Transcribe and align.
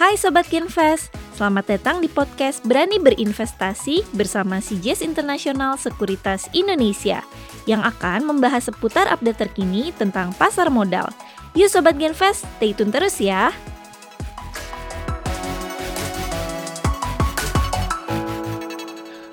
Hai 0.00 0.16
Sobat 0.16 0.48
Kinvest, 0.48 1.12
selamat 1.36 1.76
datang 1.76 2.00
di 2.00 2.08
podcast 2.08 2.64
Berani 2.64 2.96
Berinvestasi 2.96 4.16
bersama 4.16 4.56
CJS 4.56 5.04
Internasional 5.04 5.76
Sekuritas 5.76 6.48
Indonesia 6.56 7.20
yang 7.68 7.84
akan 7.84 8.24
membahas 8.24 8.72
seputar 8.72 9.12
update 9.12 9.44
terkini 9.44 9.92
tentang 9.92 10.32
pasar 10.40 10.72
modal. 10.72 11.04
Yuk 11.52 11.68
Sobat 11.68 12.00
Genvest, 12.00 12.48
stay 12.56 12.72
tune 12.72 12.88
terus 12.88 13.20
ya! 13.20 13.52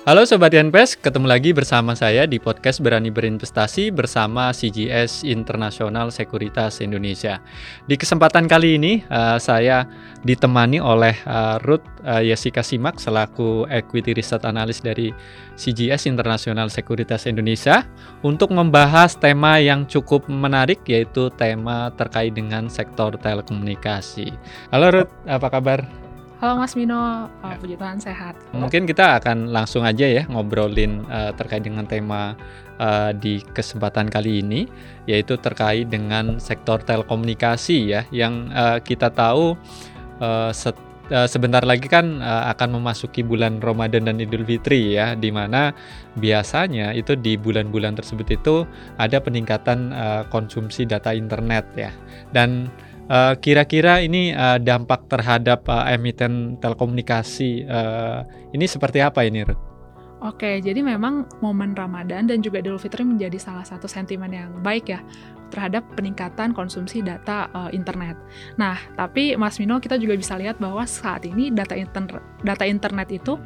Halo 0.08 0.24
Sobat 0.24 0.56
Yanpes, 0.56 0.96
ketemu 0.96 1.28
lagi 1.28 1.52
bersama 1.52 1.92
saya 1.92 2.24
di 2.24 2.40
podcast 2.40 2.80
Berani 2.80 3.12
Berinvestasi 3.12 3.92
bersama 3.92 4.56
CGS 4.56 5.20
Internasional 5.20 6.08
Sekuritas 6.08 6.80
Indonesia. 6.80 7.44
Di 7.84 7.92
kesempatan 8.00 8.48
kali 8.48 8.80
ini 8.80 9.04
uh, 9.12 9.36
saya 9.36 9.84
ditemani 10.24 10.80
oleh 10.80 11.12
uh, 11.28 11.60
Ruth 11.60 11.84
uh, 12.08 12.24
Jessica 12.24 12.64
Simak 12.64 12.96
selaku 12.96 13.68
Equity 13.68 14.16
Research 14.16 14.48
Analyst 14.48 14.80
dari 14.80 15.12
CGS 15.60 16.08
Internasional 16.08 16.72
Sekuritas 16.72 17.28
Indonesia 17.28 17.84
untuk 18.24 18.48
membahas 18.56 19.12
tema 19.12 19.60
yang 19.60 19.84
cukup 19.84 20.24
menarik 20.32 20.88
yaitu 20.88 21.28
tema 21.36 21.92
terkait 22.00 22.32
dengan 22.32 22.72
sektor 22.72 23.12
telekomunikasi. 23.20 24.32
Halo 24.72 24.88
Ruth, 24.88 25.12
apa 25.28 25.52
kabar? 25.52 26.07
Halo 26.38 26.54
Mas 26.54 26.78
Mino, 26.78 26.94
uh, 26.94 27.56
puji 27.58 27.74
Tuhan 27.74 27.98
sehat. 27.98 28.38
Mungkin 28.54 28.86
kita 28.86 29.18
akan 29.18 29.50
langsung 29.50 29.82
aja 29.82 30.06
ya 30.06 30.22
ngobrolin 30.30 31.02
uh, 31.10 31.34
terkait 31.34 31.66
dengan 31.66 31.82
tema 31.82 32.38
uh, 32.78 33.10
di 33.10 33.42
kesempatan 33.42 34.06
kali 34.06 34.38
ini, 34.46 34.70
yaitu 35.10 35.34
terkait 35.34 35.90
dengan 35.90 36.38
sektor 36.38 36.78
telekomunikasi 36.78 37.90
ya, 37.90 38.06
yang 38.14 38.54
uh, 38.54 38.78
kita 38.78 39.10
tahu 39.10 39.58
uh, 40.22 40.54
set, 40.54 40.78
uh, 41.10 41.26
sebentar 41.26 41.66
lagi 41.66 41.90
kan 41.90 42.22
uh, 42.22 42.46
akan 42.54 42.78
memasuki 42.78 43.26
bulan 43.26 43.58
Ramadan 43.58 44.06
dan 44.06 44.22
Idul 44.22 44.46
Fitri 44.46 44.94
ya, 44.94 45.18
di 45.18 45.34
mana 45.34 45.74
biasanya 46.22 46.94
itu 46.94 47.18
di 47.18 47.34
bulan-bulan 47.34 47.98
tersebut 47.98 48.38
itu 48.38 48.62
ada 48.94 49.18
peningkatan 49.18 49.90
uh, 49.90 50.22
konsumsi 50.30 50.86
data 50.86 51.10
internet 51.10 51.66
ya, 51.74 51.90
dan 52.30 52.70
kira-kira 53.40 53.98
uh, 53.98 54.04
ini 54.04 54.36
uh, 54.36 54.60
dampak 54.60 55.08
terhadap 55.08 55.64
uh, 55.68 55.88
emiten 55.88 56.60
telekomunikasi 56.60 57.64
uh, 57.64 58.28
ini 58.52 58.68
seperti 58.68 59.00
apa 59.00 59.24
ini, 59.24 59.48
Ruth? 59.48 59.68
Oke, 60.18 60.58
jadi 60.58 60.82
memang 60.82 61.30
momen 61.38 61.78
Ramadan 61.78 62.26
dan 62.26 62.42
juga 62.42 62.58
Idul 62.58 62.82
Fitri 62.82 63.06
menjadi 63.06 63.38
salah 63.38 63.62
satu 63.62 63.86
sentimen 63.86 64.34
yang 64.34 64.50
baik 64.66 64.90
ya 64.90 64.98
terhadap 65.54 65.86
peningkatan 65.94 66.50
konsumsi 66.50 67.06
data 67.06 67.46
uh, 67.54 67.70
internet. 67.70 68.18
Nah, 68.58 68.74
tapi 68.98 69.38
Mas 69.38 69.62
Mino 69.62 69.78
kita 69.78 69.94
juga 69.94 70.18
bisa 70.18 70.34
lihat 70.34 70.58
bahwa 70.58 70.82
saat 70.90 71.22
ini 71.22 71.54
data 71.54 71.78
internet 71.78 72.20
data 72.42 72.64
internet 72.66 73.08
itu 73.14 73.38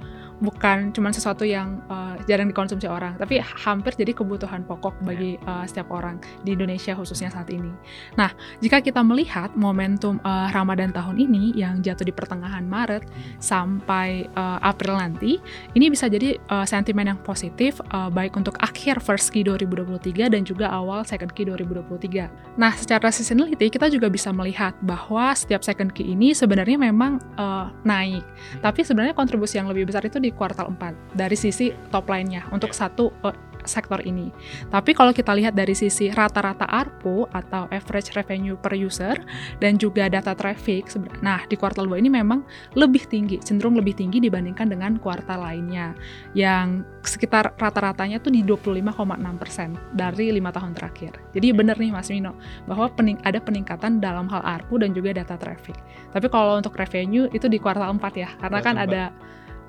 bukan 0.43 0.91
cuma 0.91 1.15
sesuatu 1.15 1.47
yang 1.47 1.79
uh, 1.87 2.19
jarang 2.27 2.51
dikonsumsi 2.51 2.91
orang, 2.91 3.15
tapi 3.15 3.39
hampir 3.39 3.95
jadi 3.95 4.11
kebutuhan 4.11 4.67
pokok 4.67 4.99
bagi 5.07 5.39
uh, 5.47 5.63
setiap 5.63 5.95
orang 5.95 6.19
di 6.43 6.59
Indonesia 6.59 6.99
khususnya 6.99 7.31
saat 7.31 7.47
ini. 7.55 7.71
Nah, 8.19 8.35
jika 8.59 8.83
kita 8.83 9.01
melihat 9.07 9.55
momentum 9.55 10.19
uh, 10.27 10.51
Ramadan 10.51 10.91
tahun 10.91 11.23
ini 11.23 11.55
yang 11.55 11.79
jatuh 11.79 12.03
di 12.03 12.11
pertengahan 12.11 12.67
Maret 12.67 13.07
sampai 13.39 14.27
uh, 14.35 14.59
April 14.67 14.99
nanti, 14.99 15.39
ini 15.79 15.87
bisa 15.87 16.11
jadi 16.11 16.35
uh, 16.51 16.67
sentimen 16.67 17.07
yang 17.07 17.21
positif 17.23 17.79
uh, 17.95 18.11
baik 18.11 18.35
untuk 18.35 18.59
akhir 18.59 18.99
first 18.99 19.31
Q 19.31 19.47
2023 19.55 20.35
dan 20.35 20.43
juga 20.43 20.75
awal 20.75 21.07
second 21.07 21.31
Q 21.31 21.55
2023. 21.55 22.59
Nah, 22.59 22.75
secara 22.75 23.15
seasonality 23.15 23.71
kita 23.71 23.87
juga 23.87 24.11
bisa 24.11 24.35
melihat 24.35 24.75
bahwa 24.83 25.31
setiap 25.39 25.63
second 25.63 25.95
Q 25.95 26.03
ini 26.03 26.35
sebenarnya 26.35 26.75
memang 26.75 27.23
uh, 27.39 27.71
naik, 27.87 28.27
hmm. 28.27 28.61
tapi 28.67 28.83
sebenarnya 28.83 29.15
kontribusi 29.15 29.63
yang 29.63 29.71
lebih 29.71 29.87
besar 29.87 30.03
itu 30.03 30.19
di 30.19 30.32
kuartal 30.35 30.73
4 30.75 31.17
dari 31.17 31.37
sisi 31.37 31.71
top 31.93 32.09
line-nya 32.09 32.49
untuk 32.51 32.73
satu 32.73 33.13
uh, 33.23 33.53
sektor 33.65 34.03
ini. 34.03 34.31
Tapi 34.69 34.95
kalau 34.95 35.15
kita 35.15 35.33
lihat 35.35 35.55
dari 35.55 35.75
sisi 35.75 36.11
rata-rata 36.11 36.67
ARPU 36.67 37.27
atau 37.31 37.67
average 37.71 38.15
revenue 38.15 38.59
per 38.59 38.75
user 38.75 39.17
dan 39.63 39.79
juga 39.79 40.11
data 40.11 40.35
traffic, 40.35 40.91
nah 41.23 41.43
di 41.47 41.55
kuartal 41.55 41.87
2 41.89 42.03
ini 42.03 42.11
memang 42.11 42.43
lebih 42.75 43.07
tinggi, 43.09 43.39
cenderung 43.43 43.79
lebih 43.79 43.97
tinggi 43.97 44.19
dibandingkan 44.23 44.71
dengan 44.71 44.99
kuartal 44.99 45.43
lainnya 45.43 45.95
yang 46.37 46.87
sekitar 47.03 47.55
rata-ratanya 47.59 48.23
tuh 48.23 48.31
di 48.31 48.47
25,6% 48.47 49.99
dari 49.99 50.31
lima 50.31 50.55
tahun 50.55 50.75
terakhir. 50.75 51.19
Jadi 51.35 51.47
benar 51.51 51.77
nih 51.79 51.91
Mas 51.91 52.11
Mino 52.11 52.39
bahwa 52.67 52.87
pening 52.93 53.19
ada 53.27 53.43
peningkatan 53.43 53.99
dalam 53.99 54.31
hal 54.31 54.43
ARPU 54.43 54.79
dan 54.79 54.95
juga 54.95 55.15
data 55.15 55.35
traffic. 55.35 55.75
Tapi 56.15 56.27
kalau 56.31 56.59
untuk 56.59 56.75
revenue 56.79 57.27
itu 57.35 57.51
di 57.51 57.59
kuartal 57.59 57.91
4 57.99 58.03
ya, 58.15 58.31
karena 58.39 58.61
kan 58.63 58.77
ada 58.79 59.11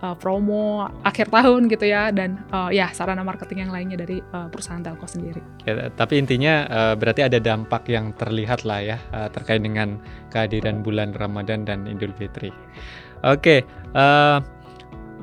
uh, 0.04 0.16
promo 0.20 0.92
akhir 1.08 1.32
tahun 1.32 1.72
gitu 1.72 1.88
ya 1.88 2.12
dan 2.12 2.44
uh, 2.52 2.68
ya 2.70 2.92
sarana 2.92 3.24
marketing 3.24 3.66
yang 3.66 3.72
lainnya 3.72 3.98
dari 3.98 4.20
uh, 4.20 4.52
perusahaan 4.52 4.84
telco 4.84 5.08
sendiri. 5.08 5.40
Ya, 5.64 5.88
tapi 5.96 6.20
intinya 6.20 6.68
uh, 6.68 6.94
berarti 7.00 7.24
ada 7.24 7.40
dampak 7.40 7.88
yang 7.88 8.12
terlihat 8.20 8.68
lah 8.68 8.84
ya 8.84 8.98
uh, 9.16 9.32
terkait 9.32 9.64
dengan 9.64 9.98
kehadiran 10.30 10.84
bulan 10.84 11.16
Ramadan 11.16 11.64
dan 11.64 11.88
Idul 11.88 12.12
Fitri. 12.20 12.52
Oke, 13.24 13.40
okay, 13.40 13.60
uh, 13.96 14.44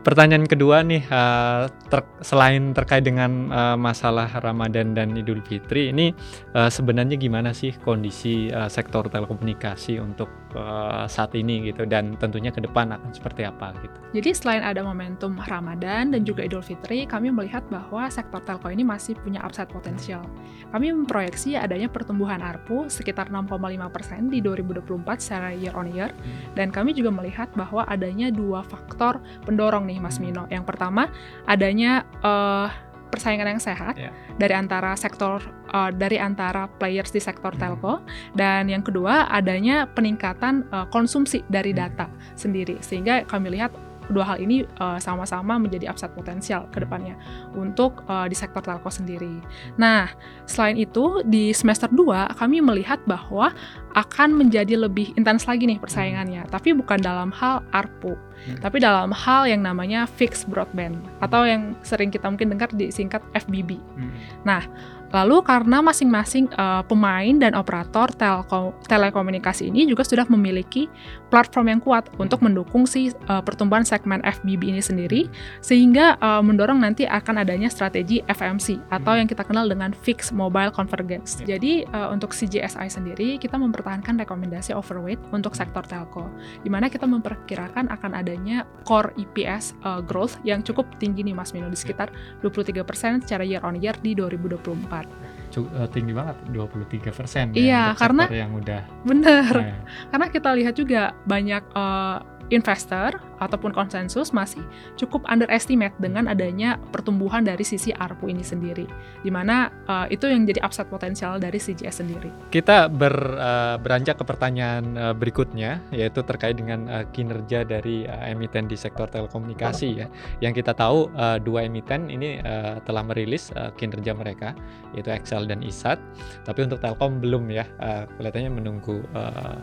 pertanyaan 0.00 0.48
kedua 0.48 0.80
nih 0.80 1.04
uh, 1.12 1.68
ter 1.92 2.00
selain 2.24 2.72
terkait 2.72 3.04
dengan 3.04 3.52
uh, 3.52 3.76
masalah 3.76 4.32
Ramadan 4.40 4.96
dan 4.96 5.12
Idul 5.12 5.44
Fitri 5.44 5.92
ini 5.92 6.16
uh, 6.56 6.72
sebenarnya 6.72 7.20
gimana 7.20 7.52
sih 7.52 7.76
kondisi 7.76 8.48
uh, 8.48 8.72
sektor 8.72 9.12
telekomunikasi 9.12 10.00
untuk 10.00 10.32
uh, 10.56 11.06
saat 11.06 11.34
ini 11.38 11.70
gitu 11.70 11.86
dan 11.86 12.16
tentunya 12.18 12.50
ke 12.50 12.62
depan 12.62 12.90
akan 12.94 13.10
seperti 13.14 13.46
apa 13.46 13.74
gitu. 13.82 13.98
Jadi 14.16 14.30
selain 14.34 14.62
ada 14.64 14.82
momentum 14.82 15.38
Ramadan 15.38 16.10
dan 16.10 16.22
juga 16.26 16.42
Idul 16.46 16.64
Fitri, 16.64 17.06
kami 17.06 17.30
melihat 17.30 17.62
bahwa 17.70 18.10
sektor 18.10 18.42
telco 18.42 18.70
ini 18.70 18.82
masih 18.82 19.14
punya 19.20 19.38
upside 19.42 19.70
potensial. 19.70 20.26
Kami 20.74 20.90
memproyeksi 20.94 21.54
adanya 21.58 21.86
pertumbuhan 21.90 22.42
ARPU 22.42 22.90
sekitar 22.90 23.30
6,5% 23.30 24.30
di 24.30 24.38
2024 24.42 25.22
secara 25.22 25.50
year 25.54 25.74
on 25.74 25.90
year 25.90 26.10
hmm. 26.10 26.58
dan 26.58 26.74
kami 26.74 26.94
juga 26.94 27.10
melihat 27.14 27.50
bahwa 27.54 27.86
adanya 27.86 28.30
dua 28.30 28.62
faktor 28.66 29.22
pendorong 29.46 29.86
nih 29.86 29.98
Mas 29.98 30.18
Mino. 30.18 30.46
Yang 30.50 30.64
pertama 30.66 31.10
adanya 31.46 32.02
uh, 32.22 32.89
persaingan 33.10 33.58
yang 33.58 33.62
sehat 33.62 33.98
yeah. 33.98 34.14
dari 34.38 34.54
antara 34.54 34.94
sektor 34.94 35.42
uh, 35.74 35.90
dari 35.90 36.16
antara 36.16 36.70
players 36.78 37.10
di 37.10 37.18
sektor 37.18 37.52
hmm. 37.52 37.60
telco 37.60 37.94
dan 38.38 38.70
yang 38.70 38.86
kedua 38.86 39.26
adanya 39.28 39.90
peningkatan 39.90 40.64
uh, 40.70 40.86
konsumsi 40.88 41.42
dari 41.50 41.74
hmm. 41.74 41.78
data 41.78 42.06
sendiri 42.38 42.78
sehingga 42.80 43.26
kami 43.26 43.58
lihat 43.58 43.74
kedua 44.10 44.26
hal 44.26 44.42
ini 44.42 44.66
sama 44.74 44.98
eh, 44.98 45.00
sama-sama 45.10 45.54
menjadi 45.62 45.86
upside 45.86 46.10
potensial 46.18 46.66
ke 46.74 46.82
depannya 46.82 47.14
untuk 47.54 48.02
uh, 48.10 48.26
di 48.26 48.34
sektor 48.34 48.58
telco 48.58 48.90
sendiri. 48.90 49.38
Nah, 49.78 50.10
selain 50.50 50.74
itu 50.74 51.22
di 51.22 51.54
semester 51.54 51.86
2 51.86 52.34
kami 52.34 52.58
melihat 52.58 52.98
bahwa 53.06 53.54
akan 53.94 54.34
menjadi 54.34 54.74
lebih 54.74 55.14
intens 55.14 55.46
lagi 55.46 55.66
nih 55.70 55.78
persaingannya, 55.78 56.42
tapi 56.50 56.74
bukan 56.74 56.98
dalam 56.98 57.30
hal 57.30 57.62
ARPU, 57.70 58.18
hmm. 58.46 58.60
tapi 58.62 58.80
dalam 58.80 59.10
hal 59.12 59.48
yang 59.48 59.60
namanya 59.64 60.06
fixed 60.06 60.48
broadband 60.48 61.00
atau 61.20 61.44
yang 61.44 61.74
sering 61.84 62.08
kita 62.08 62.28
mungkin 62.28 62.52
dengar 62.52 62.70
disingkat 62.72 63.20
FBB. 63.34 63.76
Hmm. 63.96 64.12
Nah, 64.46 64.62
Lalu 65.10 65.42
karena 65.42 65.82
masing-masing 65.82 66.46
uh, 66.54 66.86
pemain 66.86 67.34
dan 67.34 67.58
operator 67.58 68.10
telko, 68.14 68.74
telekomunikasi 68.86 69.66
ini 69.66 69.86
juga 69.90 70.06
sudah 70.06 70.22
memiliki 70.30 70.86
platform 71.34 71.66
yang 71.66 71.80
kuat 71.82 72.06
untuk 72.18 72.42
mendukung 72.46 72.86
si 72.86 73.10
uh, 73.26 73.42
pertumbuhan 73.42 73.82
segmen 73.82 74.22
FBB 74.22 74.70
ini 74.70 74.82
sendiri 74.82 75.26
sehingga 75.58 76.14
uh, 76.22 76.38
mendorong 76.42 76.78
nanti 76.78 77.10
akan 77.10 77.42
adanya 77.42 77.66
strategi 77.66 78.22
FMC 78.30 78.78
atau 78.90 79.18
yang 79.18 79.26
kita 79.26 79.42
kenal 79.42 79.66
dengan 79.66 79.90
Fixed 79.90 80.30
Mobile 80.30 80.70
Convergence. 80.70 81.42
Jadi 81.42 81.82
uh, 81.90 82.14
untuk 82.14 82.30
CGSI 82.30 82.86
sendiri 82.86 83.38
kita 83.42 83.58
mempertahankan 83.58 84.14
rekomendasi 84.22 84.74
overweight 84.78 85.18
untuk 85.34 85.58
sektor 85.58 85.82
telco 85.82 86.30
di 86.62 86.70
mana 86.70 86.86
kita 86.86 87.10
memperkirakan 87.10 87.90
akan 87.90 88.10
adanya 88.14 88.62
core 88.86 89.10
EPS 89.18 89.74
uh, 89.82 89.98
growth 89.98 90.38
yang 90.46 90.62
cukup 90.62 90.86
tinggi 91.02 91.26
nih 91.26 91.34
Mas 91.34 91.50
Mino 91.50 91.66
di 91.66 91.78
sekitar 91.78 92.14
23% 92.46 93.26
secara 93.26 93.42
year 93.42 93.62
on 93.66 93.78
year 93.82 93.94
di 93.98 94.14
2024 94.14 94.99
banget. 95.06 95.38
Uh, 95.50 95.88
tinggi 95.90 96.12
banget 96.14 96.36
23 96.54 97.10
persen. 97.10 97.44
Ya, 97.50 97.58
iya, 97.58 97.66
ya, 97.66 97.84
karena 97.98 98.24
yang 98.30 98.52
udah 98.54 98.82
bener. 99.02 99.52
Nah, 99.54 99.78
Karena 100.14 100.26
kita 100.30 100.50
lihat 100.54 100.74
juga 100.78 101.02
banyak 101.26 101.62
uh, 101.74 102.18
investor 102.50 103.18
ataupun 103.40 103.72
konsensus 103.72 104.34
masih 104.36 104.60
cukup 105.00 105.24
underestimate 105.30 105.96
dengan 105.96 106.28
adanya 106.28 106.76
pertumbuhan 106.92 107.40
dari 107.46 107.64
sisi 107.64 107.94
ARPU 107.96 108.28
ini 108.28 108.44
sendiri, 108.44 108.84
di 109.24 109.30
mana 109.32 109.72
uh, 109.88 110.06
itu 110.12 110.28
yang 110.28 110.44
jadi 110.44 110.60
upside 110.60 110.90
potensial 110.92 111.40
dari 111.40 111.56
CGS 111.56 112.04
sendiri. 112.04 112.28
Kita 112.52 112.92
ber, 112.92 113.14
uh, 113.40 113.80
beranjak 113.80 114.20
ke 114.20 114.24
pertanyaan 114.28 114.84
uh, 114.98 115.14
berikutnya, 115.16 115.80
yaitu 115.94 116.20
terkait 116.26 116.60
dengan 116.60 116.84
uh, 116.90 117.04
kinerja 117.16 117.64
dari 117.64 118.04
uh, 118.04 118.28
emiten 118.28 118.68
di 118.68 118.76
sektor 118.76 119.08
telekomunikasi 119.08 119.88
ya. 120.04 120.06
Yang 120.44 120.60
kita 120.60 120.76
tahu 120.76 121.08
uh, 121.16 121.40
dua 121.40 121.64
emiten 121.64 122.12
ini 122.12 122.44
uh, 122.44 122.82
telah 122.84 123.00
merilis 123.06 123.48
uh, 123.56 123.72
kinerja 123.78 124.12
mereka, 124.12 124.52
yaitu 124.92 125.08
Excel 125.08 125.48
dan 125.48 125.64
ISAT. 125.64 125.96
Tapi 126.44 126.68
untuk 126.68 126.84
Telkom 126.84 127.24
belum 127.24 127.48
ya, 127.48 127.64
uh, 127.80 128.04
kelihatannya 128.20 128.52
menunggu 128.52 129.00
uh, 129.16 129.56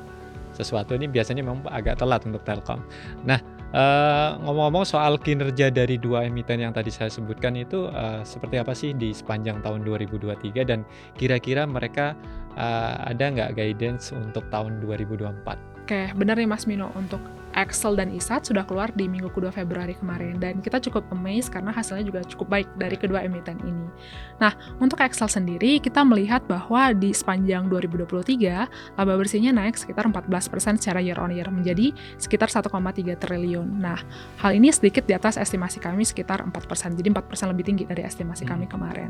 sesuatu 0.58 0.98
ini 0.98 1.06
biasanya 1.06 1.46
memang 1.46 1.62
agak 1.70 2.02
telat 2.02 2.26
untuk 2.26 2.42
Telkom. 2.42 2.82
Nah, 3.22 3.38
uh, 3.78 4.42
ngomong-ngomong 4.42 4.90
soal 4.90 5.22
kinerja 5.22 5.70
dari 5.70 6.02
dua 6.02 6.26
emiten 6.26 6.58
yang 6.58 6.74
tadi 6.74 6.90
saya 6.90 7.14
sebutkan 7.14 7.54
itu 7.54 7.86
uh, 7.94 8.26
seperti 8.26 8.58
apa 8.58 8.74
sih 8.74 8.98
di 8.98 9.14
sepanjang 9.14 9.62
tahun 9.62 9.86
2023 9.86 10.66
dan 10.66 10.82
kira-kira 11.14 11.70
mereka 11.70 12.18
uh, 12.58 13.06
ada 13.06 13.30
nggak 13.30 13.54
guidance 13.54 14.10
untuk 14.10 14.50
tahun 14.50 14.82
2024? 14.82 15.86
Oke, 15.88 16.12
benar 16.20 16.36
nih 16.36 16.50
Mas 16.50 16.68
Mino, 16.68 16.92
untuk 17.00 17.24
Excel 17.58 17.98
dan 17.98 18.14
ISAT 18.14 18.54
sudah 18.54 18.62
keluar 18.70 18.94
di 18.94 19.10
minggu 19.10 19.34
kedua 19.34 19.50
Februari 19.50 19.98
kemarin 19.98 20.38
dan 20.38 20.62
kita 20.62 20.78
cukup 20.78 21.10
amazed 21.10 21.50
karena 21.50 21.74
hasilnya 21.74 22.06
juga 22.06 22.22
cukup 22.22 22.54
baik 22.54 22.68
dari 22.78 22.94
kedua 22.94 23.26
emiten 23.26 23.58
ini. 23.66 23.90
Nah, 24.38 24.54
untuk 24.78 25.02
Excel 25.02 25.26
sendiri 25.26 25.82
kita 25.82 26.06
melihat 26.06 26.46
bahwa 26.46 26.94
di 26.94 27.10
sepanjang 27.10 27.66
2023 27.66 28.70
laba 28.94 29.14
bersihnya 29.18 29.50
naik 29.58 29.74
sekitar 29.74 30.06
14% 30.06 30.78
secara 30.78 31.02
year 31.02 31.18
on 31.18 31.34
year 31.34 31.50
menjadi 31.50 31.90
sekitar 32.22 32.54
1,3 32.54 32.70
triliun. 33.18 33.68
Nah, 33.82 33.98
hal 34.38 34.54
ini 34.54 34.70
sedikit 34.70 35.10
di 35.10 35.18
atas 35.18 35.42
estimasi 35.42 35.82
kami 35.82 36.06
sekitar 36.06 36.46
4%, 36.46 36.54
jadi 36.94 37.10
4% 37.10 37.50
lebih 37.50 37.66
tinggi 37.66 37.84
dari 37.90 38.06
estimasi 38.06 38.46
hmm. 38.46 38.52
kami 38.54 38.66
kemarin. 38.70 39.10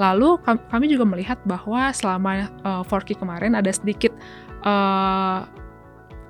Lalu 0.00 0.40
kami 0.46 0.88
juga 0.88 1.04
melihat 1.04 1.36
bahwa 1.44 1.92
selama 1.92 2.48
uh, 2.64 2.82
4Q 2.88 3.20
kemarin 3.20 3.52
ada 3.52 3.68
sedikit 3.68 4.16
uh, 4.64 5.44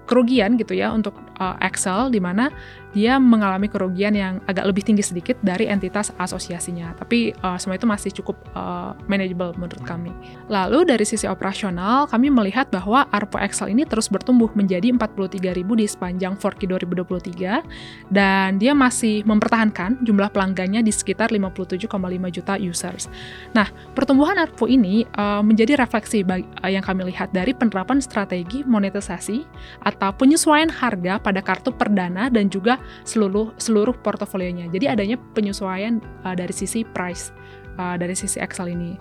kerugian 0.06 0.58
gitu 0.58 0.74
ya 0.76 0.90
untuk 0.90 1.14
uh, 1.42 1.58
Excel 1.58 2.14
di 2.14 2.22
mana 2.22 2.54
dia 2.92 3.16
mengalami 3.16 3.72
kerugian 3.72 4.12
yang 4.12 4.38
agak 4.44 4.68
lebih 4.68 4.84
tinggi 4.84 5.00
sedikit 5.00 5.40
dari 5.40 5.66
entitas 5.66 6.12
asosiasinya. 6.20 6.92
Tapi 7.00 7.32
uh, 7.40 7.56
semua 7.56 7.80
itu 7.80 7.88
masih 7.88 8.12
cukup 8.12 8.36
uh, 8.52 8.92
manageable 9.08 9.56
menurut 9.56 9.80
kami. 9.82 10.12
Lalu 10.52 10.84
dari 10.84 11.04
sisi 11.08 11.24
operasional, 11.24 12.04
kami 12.06 12.28
melihat 12.28 12.68
bahwa 12.68 13.08
ARPO 13.08 13.40
Excel 13.40 13.72
ini 13.72 13.88
terus 13.88 14.12
bertumbuh 14.12 14.52
menjadi 14.52 14.92
43.000 14.92 15.40
di 15.64 15.86
sepanjang 15.88 16.36
4Q 16.36 16.60
2023 16.84 18.12
dan 18.12 18.60
dia 18.60 18.76
masih 18.76 19.24
mempertahankan 19.24 20.04
jumlah 20.04 20.28
pelanggannya 20.28 20.84
di 20.84 20.92
sekitar 20.92 21.32
57,5 21.32 21.88
juta 22.28 22.54
users. 22.60 23.08
Nah, 23.56 23.72
pertumbuhan 23.96 24.36
ARPO 24.36 24.68
ini 24.68 25.08
uh, 25.16 25.40
menjadi 25.40 25.80
refleksi 25.80 26.20
bagi, 26.20 26.44
uh, 26.60 26.68
yang 26.68 26.84
kami 26.84 27.08
lihat 27.08 27.32
dari 27.32 27.56
penerapan 27.56 28.04
strategi 28.04 28.60
monetisasi 28.68 29.48
atau 29.88 30.12
penyesuaian 30.12 30.68
harga 30.68 31.16
pada 31.16 31.31
kartu 31.40 31.72
perdana 31.72 32.28
dan 32.28 32.52
juga 32.52 32.76
seluruh 33.08 33.56
seluruh 33.56 33.96
portofolionya. 34.04 34.68
Jadi 34.68 34.90
adanya 34.90 35.16
penyesuaian 35.32 36.02
uh, 36.26 36.36
dari 36.36 36.52
sisi 36.52 36.84
price 36.84 37.32
uh, 37.80 37.96
dari 37.96 38.12
sisi 38.12 38.36
Excel 38.42 38.74
ini. 38.74 38.98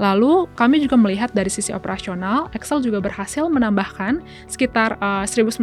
Lalu 0.00 0.48
kami 0.56 0.80
juga 0.80 0.96
melihat 0.96 1.28
dari 1.36 1.52
sisi 1.52 1.76
operasional, 1.76 2.48
Excel 2.56 2.80
juga 2.80 3.04
berhasil 3.04 3.44
menambahkan 3.52 4.24
sekitar 4.48 4.96
uh, 4.96 5.28
1.900 5.28 5.60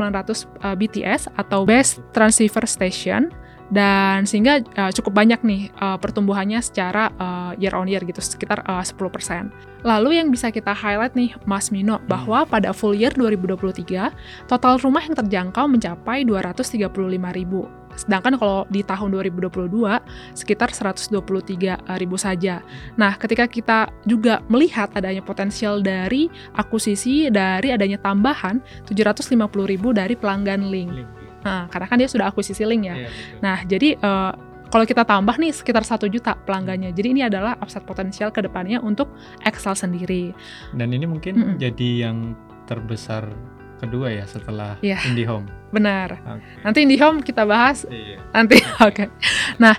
uh, 0.61 0.77
BTS 0.77 1.33
atau 1.41 1.65
Best 1.65 2.05
Transceiver 2.13 2.65
Station 2.69 3.33
dan 3.67 4.23
sehingga 4.23 4.63
uh, 4.79 4.91
cukup 4.95 5.11
banyak 5.11 5.39
nih 5.43 5.61
uh, 5.79 5.99
pertumbuhannya 5.99 6.59
secara 6.63 7.11
uh, 7.19 7.51
year 7.59 7.75
on 7.75 7.87
year 7.91 8.03
gitu 8.03 8.19
sekitar 8.23 8.63
uh, 8.63 8.83
10%. 8.83 9.51
Lalu 9.83 10.19
yang 10.19 10.31
bisa 10.31 10.49
kita 10.49 10.71
highlight 10.71 11.13
nih 11.13 11.35
Mas 11.43 11.69
Mino 11.69 11.99
hmm. 11.99 12.07
bahwa 12.07 12.47
pada 12.47 12.71
full 12.71 12.95
year 12.95 13.11
2023 13.15 14.47
total 14.47 14.79
rumah 14.79 15.03
yang 15.03 15.15
terjangkau 15.15 15.67
mencapai 15.67 16.23
235 16.23 16.87
ribu. 17.35 17.67
Sedangkan 17.97 18.37
kalau 18.37 18.69
di 18.69 18.85
tahun 18.85 19.09
2022 19.09 19.73
sekitar 20.37 20.69
123 20.69 21.17
ribu 21.97 22.13
saja. 22.13 22.61
Nah, 22.93 23.17
ketika 23.17 23.49
kita 23.49 23.89
juga 24.05 24.45
melihat 24.53 24.93
adanya 24.93 25.25
potensial 25.25 25.81
dari 25.81 26.29
akuisisi 26.53 27.33
dari 27.33 27.73
adanya 27.73 27.97
tambahan 27.97 28.61
750 28.85 29.33
ribu 29.65 29.97
dari 29.97 30.13
pelanggan 30.13 30.69
link. 30.69 30.93
link 30.93 31.16
Nah, 31.47 31.71
karena 31.71 31.87
kan 31.87 31.97
dia 31.97 32.09
sudah 32.11 32.27
akuisisi 32.27 32.67
link 32.67 32.91
ya. 32.91 32.95
Iya, 32.99 33.09
nah, 33.39 33.57
jadi 33.63 33.95
uh, 34.03 34.31
kalau 34.67 34.83
kita 34.83 35.07
tambah 35.07 35.35
nih 35.39 35.55
sekitar 35.55 35.87
satu 35.87 36.11
juta 36.11 36.35
pelanggannya. 36.35 36.91
Jadi 36.91 37.07
ini 37.15 37.21
adalah 37.23 37.55
upside 37.63 37.87
potensial 37.87 38.29
ke 38.35 38.43
depannya 38.43 38.83
untuk 38.83 39.07
Excel 39.47 39.79
sendiri. 39.79 40.35
Dan 40.75 40.91
ini 40.91 41.07
mungkin 41.07 41.33
mm 41.39 41.43
-mm. 41.43 41.55
jadi 41.55 41.89
yang 42.07 42.35
terbesar 42.67 43.31
kedua 43.79 44.11
ya 44.11 44.25
setelah 44.27 44.75
yeah. 44.83 44.99
IndiHome. 45.07 45.47
Benar. 45.71 46.19
Okay. 46.19 46.63
Nanti 46.67 46.79
IndiHome 46.83 47.23
kita 47.23 47.47
bahas. 47.47 47.87
Iya. 47.87 48.19
Nanti 48.35 48.59
oke. 48.83 48.91
Okay. 48.91 49.07
Nah, 49.61 49.75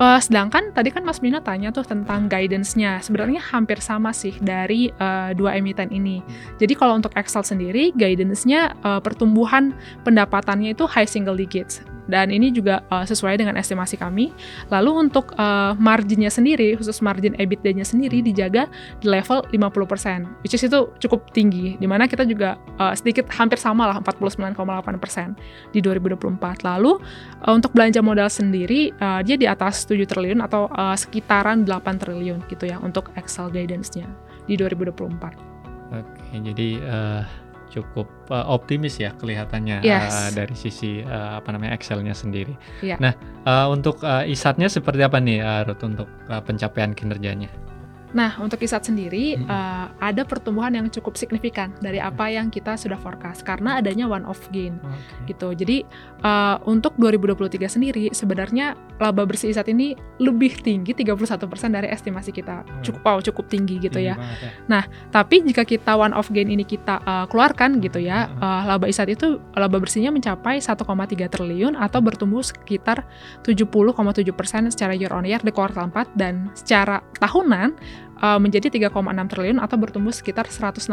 Uh, 0.00 0.16
sedangkan 0.16 0.72
tadi 0.72 0.88
kan 0.88 1.04
Mas 1.04 1.20
Bina 1.20 1.44
tanya 1.44 1.68
tuh 1.68 1.84
tentang 1.84 2.24
guidance-nya. 2.24 3.04
Sebenarnya 3.04 3.36
hampir 3.52 3.84
sama 3.84 4.16
sih 4.16 4.32
dari 4.40 4.88
uh, 4.96 5.36
dua 5.36 5.60
emiten 5.60 5.92
ini. 5.92 6.24
Jadi 6.56 6.72
kalau 6.72 6.96
untuk 6.96 7.12
Excel 7.20 7.44
sendiri, 7.44 7.92
guidance-nya 7.92 8.80
uh, 8.80 8.96
pertumbuhan 9.04 9.76
pendapatannya 10.08 10.72
itu 10.72 10.88
high 10.88 11.04
single 11.04 11.36
digits 11.36 11.84
dan 12.10 12.34
ini 12.34 12.50
juga 12.50 12.82
uh, 12.90 13.06
sesuai 13.06 13.38
dengan 13.38 13.54
estimasi 13.56 13.94
kami. 13.96 14.34
Lalu 14.68 15.08
untuk 15.08 15.32
uh, 15.38 15.72
marginnya 15.78 16.28
sendiri, 16.28 16.74
khusus 16.74 16.98
margin 17.00 17.38
EBITDA-nya 17.38 17.86
sendiri 17.86 18.20
dijaga 18.20 18.66
di 18.98 19.06
level 19.06 19.46
50%, 19.48 20.42
which 20.42 20.52
is 20.52 20.66
itu 20.66 20.90
cukup 21.00 21.30
tinggi, 21.30 21.78
di 21.78 21.86
mana 21.86 22.10
kita 22.10 22.26
juga 22.26 22.58
uh, 22.82 22.92
sedikit 22.92 23.30
hampir 23.30 23.56
sama 23.56 23.86
lah 23.86 24.02
49,8% 24.02 25.72
di 25.72 25.78
2024. 25.78 26.66
Lalu 26.66 26.98
uh, 27.46 27.52
untuk 27.54 27.70
belanja 27.72 28.02
modal 28.02 28.28
sendiri, 28.28 28.90
uh, 28.98 29.22
dia 29.22 29.38
di 29.38 29.46
atas 29.46 29.86
7 29.86 30.02
triliun 30.04 30.42
atau 30.42 30.66
uh, 30.74 30.98
sekitaran 30.98 31.62
8 31.62 32.02
triliun 32.02 32.42
gitu 32.50 32.66
ya 32.66 32.82
untuk 32.82 33.14
Excel 33.14 33.48
guidance-nya 33.48 34.10
di 34.50 34.58
2024. 34.58 35.50
Oke, 35.90 36.38
jadi 36.38 36.68
uh, 36.86 37.22
cukup 37.70 38.10
uh, 38.28 38.44
optimis 38.50 38.98
ya 38.98 39.14
kelihatannya 39.16 39.86
yes. 39.86 40.10
uh, 40.10 40.30
dari 40.34 40.52
sisi 40.58 41.06
uh, 41.06 41.38
apa 41.38 41.54
namanya 41.54 41.78
Excelnya 41.78 42.12
sendiri. 42.12 42.52
Yeah. 42.82 42.98
Nah, 42.98 43.14
uh, 43.46 43.70
untuk 43.70 44.02
uh, 44.02 44.26
ISAT-nya 44.26 44.66
seperti 44.66 45.06
apa 45.06 45.22
nih 45.22 45.38
uh, 45.40 45.62
Ruth 45.70 45.86
untuk 45.86 46.10
uh, 46.26 46.42
pencapaian 46.42 46.92
kinerjanya? 46.92 47.69
Nah, 48.10 48.34
untuk 48.42 48.58
ISAT 48.58 48.90
sendiri 48.90 49.38
hmm. 49.38 49.46
uh, 49.46 49.86
ada 50.02 50.26
pertumbuhan 50.26 50.74
yang 50.74 50.86
cukup 50.90 51.14
signifikan 51.14 51.70
dari 51.78 52.02
apa 52.02 52.26
yang 52.26 52.50
kita 52.50 52.74
sudah 52.74 52.98
forecast 52.98 53.46
karena 53.46 53.78
adanya 53.78 54.10
one 54.10 54.26
off 54.26 54.50
gain 54.50 54.78
okay. 54.82 55.34
gitu. 55.34 55.54
Jadi 55.54 55.86
uh, 56.26 56.58
untuk 56.66 56.98
2023 56.98 57.70
sendiri 57.70 58.04
sebenarnya 58.10 58.74
laba 58.98 59.22
bersih 59.24 59.54
ISAT 59.54 59.70
ini 59.70 59.94
lebih 60.18 60.58
tinggi 60.60 60.92
31% 60.92 61.46
dari 61.70 61.88
estimasi 61.90 62.34
kita. 62.34 62.66
Hmm. 62.66 62.82
Cukup 62.82 63.00
wow, 63.06 63.18
cukup 63.22 63.46
tinggi 63.46 63.78
gitu 63.78 64.02
tinggi 64.02 64.10
ya. 64.10 64.16
ya. 64.18 64.50
Nah, 64.66 64.82
tapi 65.14 65.46
jika 65.46 65.62
kita 65.62 65.94
one 65.94 66.14
off 66.14 66.28
gain 66.34 66.50
ini 66.50 66.66
kita 66.66 67.00
uh, 67.06 67.24
keluarkan 67.30 67.78
gitu 67.78 68.02
ya, 68.02 68.26
uh, 68.42 68.66
laba 68.66 68.90
ISAT 68.90 69.14
itu 69.14 69.38
laba 69.54 69.78
bersihnya 69.78 70.10
mencapai 70.10 70.58
1,3 70.58 70.82
triliun 71.30 71.78
atau 71.78 72.00
bertumbuh 72.02 72.42
sekitar 72.42 73.06
70,7% 73.46 74.74
secara 74.74 74.92
year 74.98 75.14
on 75.14 75.24
year 75.24 75.40
di 75.40 75.54
kuartal 75.54 75.88
4 75.88 76.18
dan 76.18 76.50
secara 76.58 77.00
tahunan 77.22 77.99
uh, 78.20 78.38
menjadi 78.38 78.68
3,6 78.68 78.92
triliun 79.32 79.58
atau 79.58 79.76
bertumbuh 79.80 80.14
sekitar 80.14 80.46
168% 80.48 80.86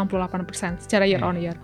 secara 0.84 1.06
year 1.06 1.24
on 1.24 1.38
year. 1.38 1.56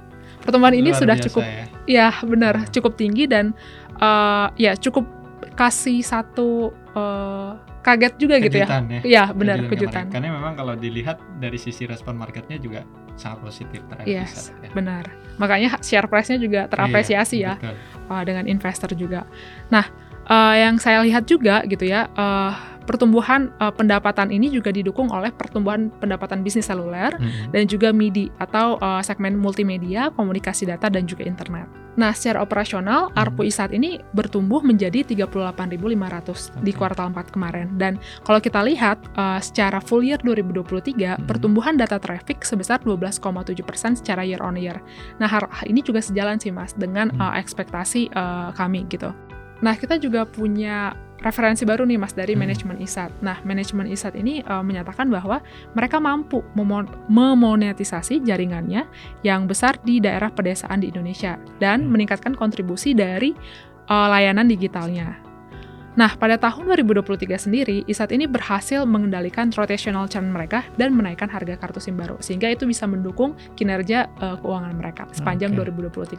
Pertumbuhan 0.44 0.76
ini 0.76 0.92
sudah 0.92 1.16
cukup 1.16 1.44
ya, 1.44 1.66
ya 1.88 2.08
benar, 2.28 2.68
cukup 2.68 3.00
tinggi 3.00 3.26
dan 3.26 3.56
uh, 4.04 4.52
ya 4.60 4.76
cukup 4.76 5.08
kasih 5.56 6.04
satu 6.04 6.74
uh, 6.98 7.56
kaget 7.84 8.14
juga 8.16 8.36
kejutan, 8.40 8.48
gitu 8.48 8.58
ya. 8.60 8.68
ya. 8.68 9.02
Iya, 9.04 9.24
benar 9.36 9.58
kejutan. 9.68 10.06
Karena 10.12 10.32
memang 10.32 10.56
kalau 10.56 10.74
dilihat 10.76 11.20
dari 11.40 11.60
sisi 11.60 11.84
respon 11.84 12.16
marketnya 12.16 12.56
juga 12.60 12.88
sangat 13.14 13.46
positif 13.46 13.84
terhadap 13.92 14.10
yes, 14.10 14.50
ya. 14.64 14.72
benar. 14.74 15.06
Makanya 15.38 15.78
share 15.84 16.10
price-nya 16.10 16.42
juga 16.42 16.66
terapresiasi 16.66 17.44
iya, 17.46 17.60
ya 17.60 17.76
uh, 18.10 18.24
dengan 18.26 18.50
investor 18.50 18.96
juga. 18.96 19.28
Nah, 19.70 19.86
uh, 20.26 20.56
yang 20.58 20.80
saya 20.80 21.04
lihat 21.06 21.28
juga 21.28 21.62
gitu 21.68 21.86
ya, 21.86 22.10
uh, 22.16 22.56
pertumbuhan 22.84 23.50
uh, 23.58 23.72
pendapatan 23.74 24.30
ini 24.30 24.52
juga 24.52 24.70
didukung 24.70 25.10
oleh 25.10 25.32
pertumbuhan 25.32 25.90
pendapatan 25.98 26.44
bisnis 26.44 26.68
seluler 26.68 27.16
hmm. 27.16 27.56
dan 27.56 27.64
juga 27.66 27.90
MIDI 27.96 28.30
atau 28.38 28.78
uh, 28.80 29.02
segmen 29.02 29.40
multimedia, 29.40 30.12
komunikasi 30.14 30.68
data 30.68 30.92
dan 30.92 31.08
juga 31.08 31.24
internet. 31.24 31.84
Nah, 31.94 32.10
secara 32.14 32.42
operasional 32.42 33.14
hmm. 33.14 33.22
ARPU 33.22 33.46
saat 33.54 33.70
ini 33.70 34.02
bertumbuh 34.18 34.66
menjadi 34.66 35.06
38.500 35.06 35.54
okay. 35.54 36.62
di 36.66 36.72
kuartal 36.74 37.14
4 37.14 37.34
kemarin 37.34 37.68
dan 37.78 38.02
kalau 38.26 38.42
kita 38.42 38.66
lihat 38.66 38.98
uh, 39.14 39.38
secara 39.38 39.78
full 39.78 40.02
year 40.02 40.18
2023 40.26 40.98
hmm. 40.98 41.30
pertumbuhan 41.30 41.78
data 41.78 42.02
traffic 42.02 42.42
sebesar 42.42 42.82
12,7% 42.82 44.02
secara 44.02 44.26
year 44.26 44.42
on 44.42 44.58
year. 44.58 44.82
Nah, 45.22 45.30
ini 45.70 45.86
juga 45.86 46.02
sejalan 46.02 46.42
sih 46.42 46.50
Mas 46.50 46.74
dengan 46.74 47.14
hmm. 47.14 47.22
uh, 47.22 47.34
ekspektasi 47.38 48.10
uh, 48.18 48.50
kami 48.58 48.90
gitu. 48.90 49.14
Nah, 49.64 49.80
kita 49.80 49.96
juga 49.96 50.28
punya 50.28 50.92
referensi 51.24 51.64
baru 51.64 51.88
nih 51.88 51.98
Mas 51.98 52.14
dari 52.14 52.36
hmm. 52.36 52.42
manajemen 52.44 52.78
ISAT. 52.84 53.12
Nah, 53.24 53.40
manajemen 53.48 53.88
ISAT 53.88 54.14
ini 54.20 54.44
uh, 54.46 54.62
menyatakan 54.62 55.08
bahwa 55.08 55.40
mereka 55.74 55.98
mampu 55.98 56.44
memonetisasi 57.10 58.22
jaringannya 58.22 58.86
yang 59.24 59.48
besar 59.48 59.80
di 59.82 60.04
daerah 60.04 60.30
pedesaan 60.30 60.84
di 60.84 60.92
Indonesia 60.92 61.40
dan 61.58 61.88
hmm. 61.88 61.90
meningkatkan 61.90 62.36
kontribusi 62.36 62.92
dari 62.92 63.32
uh, 63.88 64.08
layanan 64.12 64.52
digitalnya. 64.52 65.33
Nah, 65.94 66.18
pada 66.18 66.42
tahun 66.42 66.74
2023 66.74 67.38
sendiri, 67.38 67.86
ISAT 67.86 68.18
ini 68.18 68.26
berhasil 68.26 68.82
mengendalikan 68.82 69.54
rotational 69.54 70.10
churn 70.10 70.34
mereka 70.34 70.66
dan 70.74 70.98
menaikkan 70.98 71.30
harga 71.30 71.54
kartu 71.54 71.78
SIM 71.78 72.02
baru, 72.02 72.18
sehingga 72.18 72.50
itu 72.50 72.66
bisa 72.66 72.90
mendukung 72.90 73.38
kinerja 73.54 74.10
uh, 74.18 74.42
keuangan 74.42 74.74
mereka 74.74 75.06
sepanjang 75.14 75.54
okay. 75.54 75.70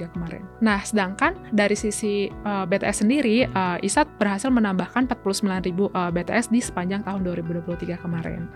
2023 0.07 0.15
kemarin. 0.15 0.43
Nah, 0.63 0.79
sedangkan 0.87 1.35
dari 1.51 1.75
sisi 1.75 2.31
uh, 2.47 2.63
eh, 2.63 2.65
BTS 2.71 3.03
sendiri, 3.03 3.37
uh, 3.51 3.83
ISAT 3.83 4.07
berhasil 4.15 4.47
menambahkan 4.47 5.11
49.000 5.11 5.67
uh, 5.91 6.11
BTS 6.15 6.55
di 6.55 6.63
sepanjang 6.63 7.03
tahun 7.03 7.27
2023 7.27 7.99
kemarin. 7.99 8.47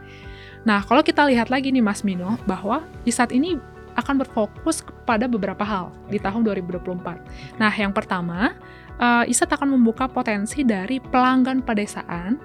Nah, 0.62 0.86
kalau 0.86 1.02
kita 1.02 1.26
lihat 1.26 1.50
lagi 1.50 1.74
nih 1.74 1.82
Mas 1.82 2.06
Mino, 2.06 2.38
bahwa 2.46 2.86
ISAT 3.02 3.34
ini 3.34 3.58
akan 3.98 4.22
berfokus 4.22 4.86
kepada 4.86 5.26
beberapa 5.26 5.66
hal 5.66 5.90
di 6.06 6.22
tahun 6.22 6.46
2024. 6.46 7.58
Nah, 7.58 7.72
yang 7.74 7.90
pertama, 7.90 8.54
uh, 8.98 9.24
ISAT 9.24 9.50
akan 9.54 9.74
membuka 9.78 10.06
potensi 10.06 10.62
dari 10.62 10.98
pelanggan 11.02 11.62
pedesaan 11.62 12.38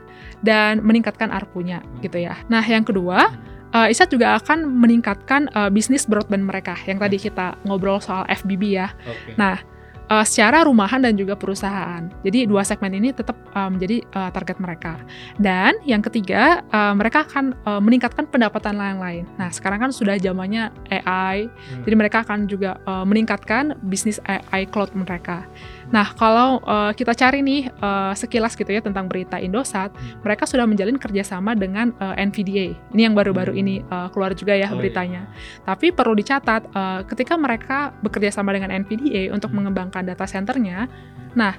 dan 0.46 0.82
meningkatkan 0.82 1.30
ARPU-nya 1.30 1.82
gitu 2.02 2.24
ya. 2.24 2.38
Nah, 2.48 2.64
yang 2.64 2.86
kedua, 2.86 3.34
uh, 3.74 3.88
ISAT 3.90 4.14
juga 4.14 4.38
akan 4.40 4.66
meningkatkan 4.70 5.50
uh, 5.58 5.70
bisnis 5.74 6.06
broadband 6.06 6.46
mereka 6.46 6.78
yang 6.86 7.02
tadi 7.02 7.18
kita 7.20 7.58
ngobrol 7.66 8.00
soal 8.00 8.24
FBB 8.30 8.78
ya. 8.78 8.94
Okay. 9.04 9.36
Nah, 9.36 9.60
uh, 10.14 10.26
secara 10.26 10.66
rumahan 10.68 11.02
dan 11.02 11.18
juga 11.18 11.34
perusahaan. 11.34 12.06
Jadi 12.22 12.46
dua 12.46 12.62
segmen 12.62 12.94
ini 12.94 13.10
tetap 13.16 13.36
uh, 13.58 13.70
menjadi 13.72 14.04
uh, 14.14 14.30
target 14.34 14.58
mereka. 14.60 15.00
Dan 15.42 15.78
yang 15.88 16.06
ketiga, 16.06 16.62
uh, 16.70 16.94
mereka 16.94 17.26
akan 17.26 17.58
uh, 17.66 17.82
meningkatkan 17.82 18.28
pendapatan 18.28 18.78
lain-lain. 18.78 19.26
Nah, 19.42 19.50
sekarang 19.50 19.90
kan 19.90 19.92
sudah 19.92 20.18
zamannya 20.20 20.70
AI, 20.92 21.48
hmm. 21.48 21.84
jadi 21.88 21.96
mereka 21.96 22.18
akan 22.26 22.46
juga 22.46 22.78
uh, 22.86 23.06
meningkatkan 23.08 23.78
bisnis 23.86 24.22
AI 24.28 24.70
cloud 24.70 24.94
mereka. 24.94 25.46
Nah, 25.94 26.10
kalau 26.18 26.58
uh, 26.66 26.90
kita 26.98 27.14
cari 27.14 27.46
nih 27.46 27.70
uh, 27.78 28.18
sekilas 28.18 28.58
gitu 28.58 28.74
ya 28.74 28.82
tentang 28.82 29.06
berita 29.06 29.38
Indosat, 29.38 29.94
hmm. 29.94 30.26
mereka 30.26 30.50
sudah 30.50 30.66
menjalin 30.66 30.98
kerjasama 30.98 31.54
dengan 31.54 31.94
uh, 32.02 32.18
NVDA. 32.18 32.74
Ini 32.98 33.02
yang 33.06 33.14
baru-baru 33.14 33.54
hmm. 33.54 33.62
ini 33.62 33.76
uh, 33.94 34.10
keluar 34.10 34.34
juga 34.34 34.58
ya 34.58 34.74
oh, 34.74 34.76
iya. 34.76 34.80
beritanya. 34.82 35.22
Iya. 35.30 35.62
Tapi 35.70 35.94
perlu 35.94 36.18
dicatat, 36.18 36.62
uh, 36.74 37.06
ketika 37.06 37.38
mereka 37.38 37.94
bekerja 38.02 38.34
sama 38.34 38.58
dengan 38.58 38.74
NVDA 38.74 39.30
untuk 39.30 39.54
hmm. 39.54 39.70
mengembangkan 39.70 40.02
data 40.02 40.26
centernya, 40.26 40.90
nah 41.38 41.54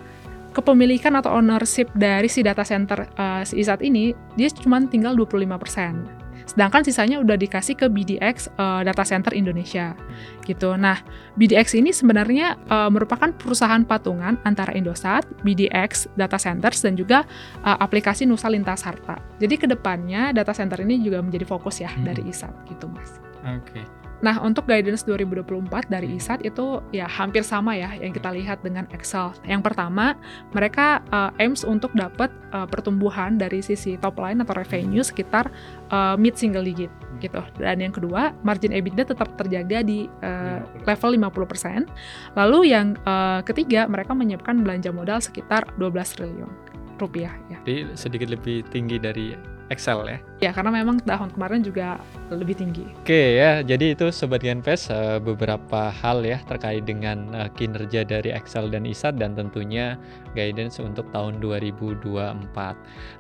kepemilikan 0.55 1.15
atau 1.19 1.35
ownership 1.35 1.91
dari 1.95 2.31
si 2.31 2.43
data 2.43 2.63
center 2.63 3.11
uh, 3.19 3.43
si 3.43 3.59
ISAT 3.59 3.83
ini 3.83 4.15
dia 4.35 4.51
cuma 4.51 4.83
tinggal 4.87 5.15
25%. 5.19 6.14
Sedangkan 6.45 6.85
sisanya 6.85 7.21
udah 7.21 7.37
dikasih 7.37 7.75
ke 7.75 7.87
BDX 7.89 8.53
uh, 8.57 8.81
eh, 8.81 8.83
Data 8.89 9.05
Center 9.05 9.33
Indonesia. 9.33 9.97
Gitu. 10.45 10.77
Nah, 10.77 11.01
BDX 11.41 11.77
ini 11.77 11.91
sebenarnya 11.91 12.61
uh, 12.69 12.93
merupakan 12.93 13.33
perusahaan 13.33 13.83
patungan 13.83 14.37
antara 14.45 14.77
Indosat, 14.77 15.25
BDX 15.43 16.13
Data 16.15 16.37
Centers 16.37 16.85
dan 16.85 16.95
juga 16.95 17.25
uh, 17.65 17.77
aplikasi 17.81 18.29
Nusa 18.29 18.53
Lintas 18.53 18.85
Harta. 18.85 19.17
Jadi 19.41 19.55
ke 19.57 19.67
depannya 19.67 20.31
data 20.31 20.55
center 20.55 20.79
ini 20.85 21.01
juga 21.03 21.21
menjadi 21.25 21.49
fokus 21.49 21.81
ya 21.83 21.91
hmm. 21.91 22.05
dari 22.05 22.23
ISAT 22.29 22.55
gitu, 22.71 22.87
Mas. 22.93 23.19
Oke. 23.45 23.81
Okay. 23.81 24.04
Nah, 24.25 24.41
untuk 24.41 24.65
guidance 24.65 25.05
2024 25.05 25.93
dari 25.93 26.17
ISAT 26.17 26.49
itu 26.49 26.81
ya 26.97 27.05
hampir 27.05 27.45
sama 27.45 27.77
ya 27.77 27.93
yang 27.93 28.17
kita 28.17 28.33
lihat 28.33 28.65
dengan 28.65 28.89
Excel. 28.97 29.37
Yang 29.45 29.69
pertama, 29.69 30.17
mereka 30.57 31.05
uh, 31.13 31.29
aims 31.37 31.61
untuk 31.61 31.93
dapat 31.93 32.33
uh, 32.57 32.65
pertumbuhan 32.65 33.37
dari 33.37 33.61
sisi 33.61 34.01
top 34.01 34.17
line 34.17 34.41
atau 34.41 34.57
revenue 34.57 35.05
sekitar 35.05 35.53
uh, 35.93 36.17
mid 36.17 36.41
single 36.41 36.65
digit 36.65 36.89
gitu. 37.21 37.45
Dan 37.61 37.85
yang 37.85 37.93
kedua, 37.93 38.33
margin 38.41 38.73
EBITDA 38.73 39.13
tetap 39.13 39.37
terjaga 39.37 39.85
di 39.85 40.09
uh, 40.25 40.65
level 40.89 41.21
50%. 41.21 41.85
Lalu 42.33 42.73
yang 42.73 42.97
uh, 43.05 43.45
ketiga, 43.45 43.85
mereka 43.85 44.17
menyiapkan 44.17 44.65
belanja 44.65 44.89
modal 44.89 45.21
sekitar 45.21 45.69
12 45.77 46.17
triliun 46.17 46.53
rupiah 46.97 47.35
ya. 47.53 47.59
Jadi 47.67 47.93
sedikit 47.99 48.33
lebih 48.33 48.65
tinggi 48.71 48.97
dari 48.97 49.54
Excel 49.73 50.05
ya? 50.05 50.19
Ya, 50.45 50.51
karena 50.53 50.71
memang 50.85 51.01
tahun 51.01 51.33
kemarin 51.33 51.65
juga 51.65 51.97
lebih 52.29 52.53
tinggi. 52.61 52.85
Oke 53.01 53.41
ya, 53.41 53.65
jadi 53.65 53.97
itu 53.97 54.13
Sobat 54.13 54.45
Genpes 54.45 54.93
uh, 54.93 55.17
beberapa 55.17 55.89
hal 55.89 56.21
ya 56.21 56.37
terkait 56.45 56.85
dengan 56.85 57.33
uh, 57.33 57.49
kinerja 57.57 58.05
dari 58.05 58.29
Excel 58.29 58.69
dan 58.69 58.85
ISAT 58.85 59.17
dan 59.17 59.33
tentunya 59.33 59.97
guidance 60.37 60.77
untuk 60.85 61.09
tahun 61.17 61.41
2024. 61.41 62.13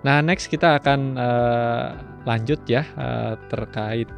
Nah, 0.05 0.21
next 0.21 0.53
kita 0.53 0.77
akan 0.77 1.17
uh, 1.17 1.97
lanjut 2.29 2.61
ya 2.69 2.85
uh, 3.01 3.41
terkait 3.49 4.09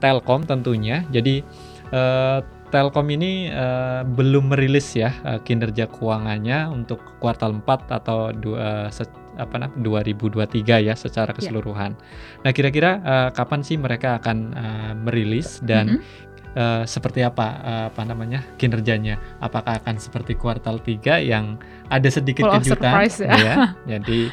Telkom 0.00 0.48
tentunya. 0.48 1.04
Jadi 1.12 1.44
uh, 1.92 2.40
Telkom 2.70 3.06
ini 3.14 3.48
uh, 3.48 4.02
belum 4.02 4.50
merilis 4.50 4.90
ya 4.98 5.14
uh, 5.22 5.38
kinerja 5.42 5.86
keuangannya 5.86 6.66
untuk 6.70 6.98
kuartal 7.22 7.54
4 7.62 7.98
atau 8.02 8.34
dua 8.34 8.90
uh, 8.90 9.06
apa 9.36 9.54
namanya 9.60 10.08
2023 10.08 10.88
ya 10.88 10.94
secara 10.96 11.30
ya. 11.30 11.36
keseluruhan. 11.36 11.92
Yeah. 11.94 12.42
Nah, 12.42 12.50
kira-kira 12.56 12.90
uh, 13.04 13.28
kapan 13.30 13.60
sih 13.62 13.76
mereka 13.76 14.16
akan 14.18 14.38
uh, 14.56 14.92
merilis 14.96 15.60
dan 15.60 15.86
mm 15.86 15.96
-hmm. 16.00 16.56
uh, 16.56 16.82
seperti 16.88 17.20
apa 17.22 17.46
uh, 17.62 17.84
apa 17.92 18.02
namanya 18.02 18.40
kinerjanya? 18.56 19.20
Apakah 19.38 19.78
akan 19.78 20.00
seperti 20.00 20.34
kuartal 20.34 20.80
3 20.80 21.22
yang 21.22 21.60
ada 21.92 22.08
sedikit 22.08 22.48
Full 22.48 22.64
kejutan 22.64 22.92
ya. 23.22 23.34
ya. 23.36 23.54
Jadi 23.96 24.32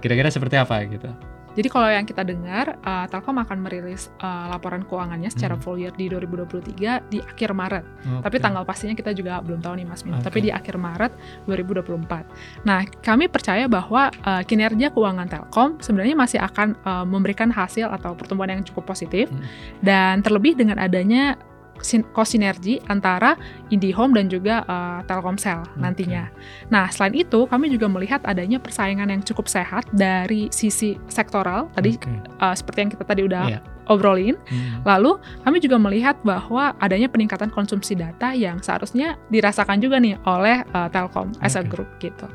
kira-kira 0.00 0.28
uh, 0.28 0.34
seperti 0.34 0.56
apa 0.58 0.82
gitu? 0.88 1.08
Jadi 1.54 1.68
kalau 1.68 1.88
yang 1.90 2.06
kita 2.06 2.22
dengar, 2.22 2.78
uh, 2.86 3.06
Telkom 3.10 3.38
akan 3.42 3.58
merilis 3.58 4.08
uh, 4.22 4.50
laporan 4.50 4.86
keuangannya 4.86 5.30
secara 5.32 5.58
hmm. 5.58 5.62
full 5.62 5.76
year 5.78 5.94
di 5.98 6.06
2023 6.06 7.10
di 7.10 7.18
akhir 7.18 7.50
Maret. 7.50 7.84
Okay. 7.84 8.22
Tapi 8.22 8.36
tanggal 8.38 8.62
pastinya 8.62 8.94
kita 8.94 9.10
juga 9.10 9.42
belum 9.42 9.58
tahu 9.58 9.74
nih 9.82 9.86
Mas 9.86 10.02
Min. 10.06 10.18
Okay. 10.18 10.26
Tapi 10.30 10.38
di 10.46 10.50
akhir 10.54 10.78
Maret 10.78 11.12
2024. 11.50 12.66
Nah, 12.66 12.86
kami 13.02 13.26
percaya 13.26 13.66
bahwa 13.66 14.14
uh, 14.22 14.42
kinerja 14.46 14.94
keuangan 14.94 15.26
Telkom 15.26 15.82
sebenarnya 15.82 16.14
masih 16.14 16.38
akan 16.38 16.78
uh, 16.86 17.04
memberikan 17.06 17.50
hasil 17.50 17.90
atau 17.90 18.14
pertumbuhan 18.14 18.60
yang 18.60 18.62
cukup 18.62 18.86
positif. 18.86 19.26
Hmm. 19.30 19.42
Dan 19.82 20.14
terlebih 20.22 20.54
dengan 20.54 20.78
adanya 20.78 21.34
kosinergi 22.12 22.78
antara 22.86 23.34
IndiHome 23.72 24.16
dan 24.16 24.26
juga 24.28 24.62
uh, 24.68 25.00
Telkomsel 25.08 25.64
okay. 25.64 25.80
nantinya. 25.80 26.28
Nah, 26.68 26.88
selain 26.92 27.16
itu 27.16 27.48
kami 27.48 27.72
juga 27.72 27.88
melihat 27.88 28.20
adanya 28.28 28.60
persaingan 28.60 29.08
yang 29.10 29.22
cukup 29.24 29.48
sehat 29.48 29.88
dari 29.96 30.52
sisi 30.52 30.96
sektoral 31.08 31.72
tadi 31.74 31.96
okay. 31.96 32.20
uh, 32.40 32.54
seperti 32.54 32.78
yang 32.86 32.90
kita 32.92 33.04
tadi 33.04 33.22
udah 33.26 33.44
yeah. 33.58 33.62
obrolin. 33.88 34.36
Hmm. 34.46 34.84
Lalu 34.84 35.18
kami 35.42 35.58
juga 35.58 35.76
melihat 35.80 36.16
bahwa 36.22 36.76
adanya 36.78 37.08
peningkatan 37.08 37.50
konsumsi 37.50 37.96
data 37.96 38.32
yang 38.36 38.60
seharusnya 38.60 39.16
dirasakan 39.32 39.80
juga 39.80 39.98
nih 39.98 40.20
oleh 40.28 40.62
uh, 40.76 40.88
Telkom 40.92 41.32
as 41.40 41.56
a 41.56 41.64
group 41.64 41.88
gitu. 41.98 42.28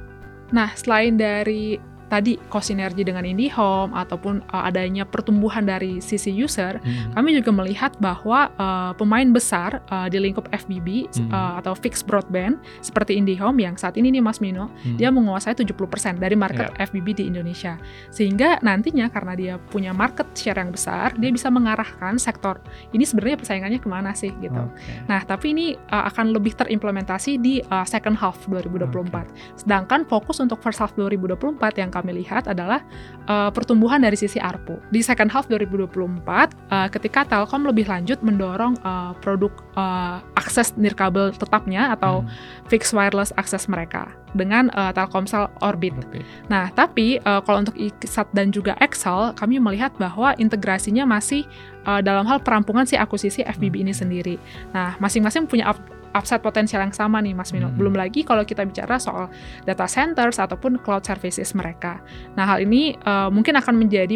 Nah, 0.53 0.69
selain 0.77 1.17
dari 1.17 1.81
tadi 2.07 2.37
kosinergi 2.49 3.01
dengan 3.05 3.25
IndiHome 3.25 3.93
ataupun 3.95 4.45
uh, 4.53 4.67
adanya 4.67 5.03
pertumbuhan 5.03 5.65
dari 5.65 5.99
sisi 5.99 6.31
user, 6.31 6.77
hmm. 6.79 7.17
kami 7.17 7.37
juga 7.37 7.51
melihat 7.51 7.91
bahwa 7.97 8.51
uh, 8.57 8.91
pemain 8.97 9.27
besar 9.29 9.81
uh, 9.89 10.07
di 10.11 10.21
lingkup 10.21 10.49
FBB 10.53 11.09
hmm. 11.09 11.29
uh, 11.33 11.59
atau 11.59 11.73
fixed 11.73 12.05
broadband 12.05 12.61
seperti 12.81 13.17
IndiHome 13.17 13.61
yang 13.61 13.75
saat 13.75 13.97
ini 13.97 14.13
nih 14.13 14.23
Mas 14.23 14.39
Mino, 14.43 14.69
hmm. 14.83 14.97
dia 15.01 15.09
menguasai 15.09 15.57
70% 15.57 16.21
dari 16.21 16.37
market 16.37 16.69
yeah. 16.73 16.85
FBB 16.85 17.07
di 17.17 17.23
Indonesia. 17.29 17.79
Sehingga 18.13 18.61
nantinya 18.61 19.09
karena 19.09 19.33
dia 19.33 19.53
punya 19.71 19.91
market 19.91 20.29
share 20.37 20.59
yang 20.61 20.69
besar, 20.69 21.13
dia 21.17 21.31
bisa 21.33 21.49
mengarahkan 21.49 22.17
sektor 22.21 22.59
ini 22.91 23.03
sebenarnya 23.07 23.37
persaingannya 23.39 23.79
ke 23.81 23.89
mana 23.89 24.11
sih 24.15 24.31
gitu. 24.39 24.55
Okay. 24.55 25.07
Nah, 25.07 25.21
tapi 25.23 25.55
ini 25.55 25.75
uh, 25.91 26.03
akan 26.09 26.35
lebih 26.35 26.55
terimplementasi 26.57 27.39
di 27.39 27.59
uh, 27.71 27.87
second 27.87 28.15
half 28.19 28.39
2024. 28.47 28.91
Okay. 28.91 29.23
Sedangkan 29.59 30.03
fokus 30.07 30.39
untuk 30.43 30.59
first 30.61 30.79
half 30.83 30.93
2024 30.97 31.81
yang 31.81 31.91
kami 31.95 32.19
lihat 32.19 32.51
adalah 32.51 32.83
uh, 33.31 33.47
pertumbuhan 33.55 34.03
dari 34.03 34.19
sisi 34.19 34.35
ARPU. 34.35 34.75
Di 34.91 34.99
second 34.99 35.31
half 35.31 35.47
2024, 35.47 36.27
uh, 36.27 36.87
ketika 36.91 37.23
Telkom 37.23 37.63
lebih 37.63 37.87
lanjut 37.87 38.19
mendorong 38.19 38.75
uh, 38.83 39.15
produk 39.23 39.55
uh, 39.79 40.19
akses 40.35 40.75
nirkabel 40.75 41.31
tetapnya 41.31 41.95
atau 41.95 42.21
hmm. 42.21 42.29
fixed 42.67 42.91
wireless 42.91 43.31
akses 43.39 43.71
mereka 43.71 44.11
dengan 44.35 44.67
uh, 44.75 44.91
Telkomsel 44.91 45.47
Orbit. 45.63 45.95
Orbit. 45.95 46.27
Nah, 46.51 46.67
tapi 46.75 47.23
uh, 47.23 47.39
kalau 47.47 47.63
untuk 47.63 47.79
IKSAT 47.79 48.27
dan 48.35 48.51
juga 48.51 48.75
Excel, 48.83 49.31
kami 49.39 49.57
melihat 49.63 49.95
bahwa 49.95 50.35
integrasinya 50.35 51.07
masih 51.07 51.47
uh, 51.87 52.03
dalam 52.03 52.27
hal 52.27 52.43
perampungan 52.43 52.83
si 52.83 52.99
akuisisi 52.99 53.47
FBB 53.47 53.81
hmm. 53.81 53.85
ini 53.87 53.93
sendiri. 53.95 54.35
Nah, 54.75 54.99
masing-masing 54.99 55.47
punya 55.47 55.71
upside 56.15 56.39
potensial 56.39 56.79
yang 56.79 56.95
sama 56.95 57.19
nih 57.19 57.35
Mas 57.35 57.51
Mino. 57.51 57.67
Hmm. 57.67 57.75
Belum 57.75 57.93
lagi 57.93 58.23
kalau 58.23 58.47
kita 58.47 58.63
bicara 58.63 58.95
soal 58.95 59.27
data 59.67 59.85
centers 59.85 60.39
ataupun 60.39 60.79
cloud 60.79 61.03
services 61.03 61.51
mereka. 61.51 61.99
Nah, 62.39 62.47
hal 62.47 62.63
ini 62.63 62.95
uh, 63.03 63.27
mungkin 63.27 63.59
akan 63.59 63.75
menjadi 63.75 64.15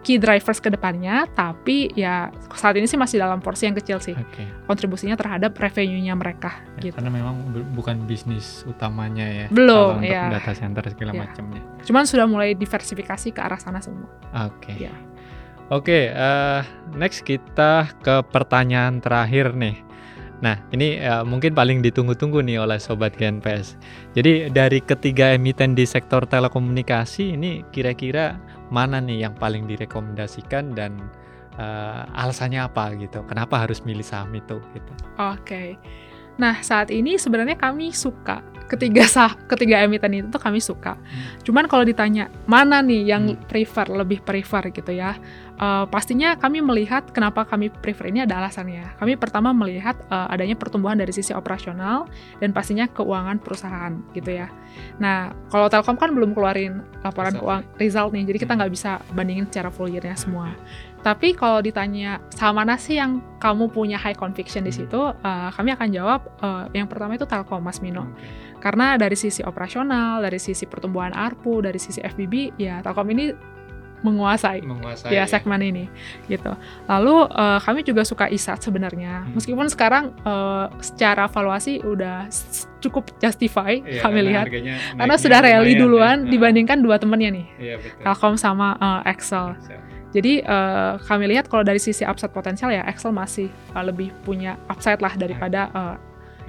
key 0.00 0.16
drivers 0.16 0.64
ke 0.64 0.72
depannya, 0.72 1.28
tapi 1.36 1.92
ya 1.92 2.32
saat 2.56 2.72
ini 2.80 2.88
sih 2.88 2.96
masih 2.96 3.20
dalam 3.20 3.44
porsi 3.44 3.68
yang 3.68 3.76
kecil 3.76 4.00
sih. 4.00 4.16
Okay. 4.16 4.48
Kontribusinya 4.64 5.12
terhadap 5.12 5.52
revenue-nya 5.52 6.16
mereka 6.16 6.64
ya, 6.80 6.88
gitu. 6.88 6.96
Karena 6.96 7.12
memang 7.12 7.52
bukan 7.76 8.08
bisnis 8.08 8.64
utamanya 8.64 9.28
ya. 9.28 9.46
Belum 9.52 10.00
untuk 10.00 10.08
ya. 10.08 10.32
data 10.32 10.56
center 10.56 10.88
segala 10.88 11.12
ya. 11.12 11.20
macamnya. 11.28 11.62
Cuman 11.84 12.08
sudah 12.08 12.24
mulai 12.24 12.56
diversifikasi 12.56 13.28
ke 13.28 13.40
arah 13.44 13.60
sana 13.60 13.84
semua. 13.84 14.08
Oke. 14.48 14.72
Okay. 14.72 14.88
Ya. 14.88 14.94
Oke, 15.70 15.86
okay, 15.86 16.04
uh, 16.10 16.18
eh, 16.18 16.60
next 16.98 17.22
kita 17.22 17.86
ke 18.02 18.26
pertanyaan 18.26 18.98
terakhir 18.98 19.54
nih 19.54 19.89
Nah, 20.40 20.56
ini 20.72 20.96
uh, 21.04 21.20
mungkin 21.20 21.52
paling 21.52 21.84
ditunggu-tunggu 21.84 22.40
nih 22.40 22.64
oleh 22.64 22.80
sobat 22.80 23.12
GNPS. 23.16 23.76
Jadi 24.16 24.48
dari 24.48 24.80
ketiga 24.80 25.36
emiten 25.36 25.76
di 25.76 25.84
sektor 25.84 26.24
telekomunikasi 26.24 27.36
ini 27.36 27.60
kira-kira 27.68 28.40
mana 28.72 29.04
nih 29.04 29.28
yang 29.28 29.34
paling 29.36 29.68
direkomendasikan 29.68 30.72
dan 30.72 30.96
uh, 31.60 32.08
alasannya 32.16 32.64
apa 32.64 32.96
gitu? 32.96 33.20
Kenapa 33.28 33.60
harus 33.60 33.84
milih 33.84 34.04
saham 34.04 34.32
itu 34.32 34.56
gitu? 34.72 34.92
Oke. 35.20 35.44
Okay. 35.44 35.68
Nah, 36.40 36.56
saat 36.64 36.88
ini 36.88 37.20
sebenarnya 37.20 37.60
kami 37.60 37.92
suka 37.92 38.40
ketiga 38.70 39.02
sah 39.02 39.34
ketiga 39.50 39.82
emiten 39.82 40.14
itu 40.14 40.28
tuh 40.30 40.38
kami 40.38 40.62
suka. 40.62 40.94
Hmm. 40.94 41.42
Cuman 41.42 41.66
kalau 41.66 41.82
ditanya 41.82 42.30
mana 42.46 42.78
nih 42.80 43.02
yang 43.02 43.34
hmm. 43.34 43.50
prefer 43.50 43.90
lebih 43.90 44.22
prefer 44.22 44.70
gitu 44.70 44.94
ya, 44.94 45.18
uh, 45.60 45.84
pastinya 45.86 46.34
kami 46.34 46.64
melihat 46.64 47.12
kenapa 47.12 47.44
kami 47.44 47.68
prefer 47.68 48.08
ini 48.08 48.24
ada 48.24 48.40
alasannya. 48.40 48.96
Kami 48.96 49.14
pertama 49.20 49.52
melihat 49.52 49.94
uh, 50.08 50.26
adanya 50.32 50.56
pertumbuhan 50.56 50.96
dari 50.96 51.12
sisi 51.12 51.36
operasional 51.36 52.08
dan 52.40 52.50
pastinya 52.56 52.88
keuangan 52.88 53.38
perusahaan 53.38 54.00
gitu 54.16 54.40
ya. 54.40 54.48
Nah 54.98 55.36
kalau 55.52 55.68
Telkom 55.68 56.00
kan 56.00 56.10
belum 56.16 56.32
keluarin 56.32 56.80
laporan 57.04 57.36
result. 57.36 57.44
keuangan 57.44 57.64
result 57.76 58.10
nih, 58.16 58.24
jadi 58.26 58.38
kita 58.40 58.52
hmm. 58.56 58.58
nggak 58.64 58.72
bisa 58.72 58.90
bandingin 59.12 59.46
secara 59.46 59.68
full 59.68 59.92
year-nya 59.92 60.16
semua. 60.16 60.56
Tapi 61.00 61.32
kalau 61.32 61.64
ditanya 61.64 62.20
sama 62.28 62.60
mana 62.60 62.76
sih 62.76 63.00
yang 63.00 63.24
kamu 63.40 63.72
punya 63.72 63.96
high 63.96 64.16
conviction 64.16 64.68
di 64.68 64.72
hmm. 64.72 64.80
situ, 64.84 65.00
uh, 65.00 65.48
kami 65.52 65.72
akan 65.72 65.88
jawab 65.92 66.20
uh, 66.44 66.68
yang 66.76 66.84
pertama 66.84 67.16
itu 67.16 67.24
Telkom, 67.24 67.64
Mas 67.64 67.80
Mino. 67.80 68.04
Karena 68.60 69.00
dari 69.00 69.16
sisi 69.16 69.40
operasional, 69.40 70.20
dari 70.20 70.36
sisi 70.36 70.68
pertumbuhan 70.68 71.16
ARPU, 71.16 71.64
dari 71.64 71.80
sisi 71.80 72.04
FBB, 72.04 72.60
ya 72.60 72.84
Telkom 72.84 73.08
ini 73.16 73.32
menguasai, 74.00 74.64
menguasai 74.64 75.12
ya, 75.12 75.24
ya 75.24 75.30
segmen 75.30 75.60
ini 75.60 75.84
gitu. 76.26 76.52
Lalu 76.88 77.28
uh, 77.30 77.60
kami 77.60 77.84
juga 77.84 78.02
suka 78.04 78.32
ISAT 78.32 78.64
sebenarnya. 78.64 79.24
Hmm. 79.24 79.36
Meskipun 79.36 79.68
sekarang 79.68 80.16
uh, 80.24 80.72
secara 80.80 81.28
valuasi 81.28 81.84
udah 81.84 82.28
cukup 82.80 83.12
justify 83.20 83.76
ya, 83.84 84.00
kami 84.00 84.24
lihat 84.32 84.48
karena 84.96 85.16
sudah 85.20 85.40
rally 85.44 85.76
duluan 85.76 86.24
ya. 86.24 86.32
dibandingkan 86.32 86.80
dua 86.80 86.96
temennya 86.96 87.30
nih. 87.36 87.46
Ya, 87.60 87.76
Telkom 88.00 88.40
sama 88.40 88.76
uh, 88.80 89.00
Excel. 89.04 89.52
Excel. 89.60 89.80
Jadi 90.10 90.42
uh, 90.42 90.98
kami 91.06 91.30
lihat 91.30 91.46
kalau 91.46 91.62
dari 91.62 91.78
sisi 91.78 92.02
upside 92.02 92.34
potensial 92.34 92.74
ya 92.74 92.82
Excel 92.90 93.14
masih 93.14 93.46
uh, 93.78 93.84
lebih 93.86 94.10
punya 94.26 94.58
upside 94.66 94.98
lah 94.98 95.14
daripada 95.14 95.70
uh, 95.70 95.96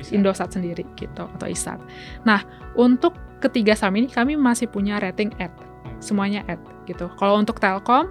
Indosat 0.09 0.49
sendiri 0.49 0.81
gitu 0.97 1.29
atau 1.37 1.45
ISAT. 1.45 1.77
Nah, 2.25 2.41
untuk 2.73 3.13
ketiga 3.37 3.77
saham 3.77 4.01
ini 4.01 4.09
kami 4.09 4.33
masih 4.33 4.65
punya 4.65 4.97
rating 4.97 5.29
at. 5.37 5.53
Semuanya 6.01 6.41
at 6.49 6.59
gitu. 6.89 7.07
Kalau 7.17 7.37
untuk 7.37 7.61
Telkom 7.61 8.09